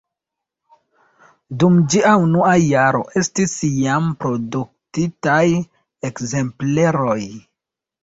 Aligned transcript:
Dum 1.63 1.75
ĝia 1.95 2.15
unua 2.23 2.55
jaro 2.63 3.03
estis 3.23 3.55
jam 3.83 4.11
produktitaj 4.27 5.41
ekzempleroj. 6.13 7.25